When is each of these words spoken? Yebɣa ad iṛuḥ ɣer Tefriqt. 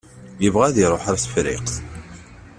Yebɣa 0.43 0.65
ad 0.67 0.77
iṛuḥ 0.83 1.01
ɣer 1.05 1.17
Tefriqt. 1.23 1.73